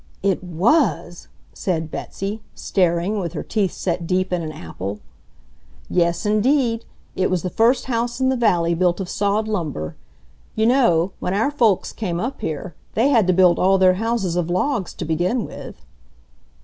[0.23, 4.99] "It WAS!" said Betsy, staring, with her teeth set deep in an apple.
[5.91, 6.85] "Yes, indeed.
[7.15, 9.95] It was the first house in the valley built of sawed lumber.
[10.55, 14.35] You know, when our folks came up here, they had to build all their houses
[14.35, 15.85] of logs to begin with."